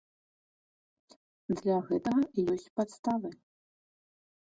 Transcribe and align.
Для 1.59 1.75
гэтага 1.89 2.23
ёсць 2.53 2.65
падставы. 2.81 3.29